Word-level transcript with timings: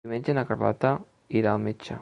Diumenge 0.05 0.33
na 0.37 0.43
Carlota 0.51 0.91
irà 1.43 1.55
al 1.57 1.65
metge. 1.69 1.89